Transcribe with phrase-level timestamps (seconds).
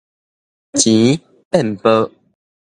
[0.73, 1.19] 錢
[1.51, 2.09] 變薄